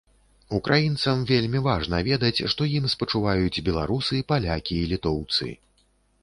[0.59, 5.47] Украінцам вельмі важна ведаць, што ім спачуваюць беларусы, палякі і літоўцы.